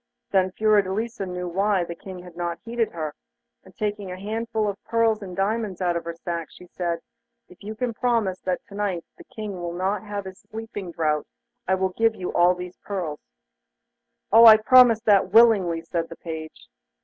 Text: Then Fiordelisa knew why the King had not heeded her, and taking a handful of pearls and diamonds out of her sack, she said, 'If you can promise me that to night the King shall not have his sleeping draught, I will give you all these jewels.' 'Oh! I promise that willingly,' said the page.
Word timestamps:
Then 0.31 0.49
Fiordelisa 0.53 1.27
knew 1.27 1.47
why 1.47 1.83
the 1.83 1.93
King 1.93 2.23
had 2.23 2.35
not 2.35 2.57
heeded 2.65 2.89
her, 2.89 3.13
and 3.63 3.77
taking 3.77 4.09
a 4.11 4.19
handful 4.19 4.67
of 4.67 4.83
pearls 4.83 5.21
and 5.21 5.35
diamonds 5.35 5.79
out 5.79 5.95
of 5.95 6.05
her 6.05 6.15
sack, 6.15 6.47
she 6.49 6.65
said, 6.65 7.01
'If 7.47 7.61
you 7.61 7.75
can 7.75 7.93
promise 7.93 8.39
me 8.39 8.43
that 8.45 8.65
to 8.69 8.73
night 8.73 9.05
the 9.19 9.23
King 9.25 9.51
shall 9.51 9.73
not 9.73 10.01
have 10.03 10.25
his 10.25 10.39
sleeping 10.41 10.91
draught, 10.91 11.27
I 11.67 11.75
will 11.75 11.89
give 11.89 12.15
you 12.15 12.33
all 12.33 12.55
these 12.55 12.79
jewels.' 12.79 13.21
'Oh! 14.31 14.47
I 14.47 14.57
promise 14.57 15.01
that 15.01 15.29
willingly,' 15.31 15.81
said 15.83 16.09
the 16.09 16.15
page. 16.17 16.69